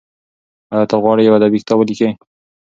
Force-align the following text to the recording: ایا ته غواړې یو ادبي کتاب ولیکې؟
ایا 0.73 0.85
ته 0.89 0.95
غواړې 1.03 1.21
یو 1.23 1.37
ادبي 1.39 1.57
کتاب 1.61 1.77
ولیکې؟ 1.79 2.09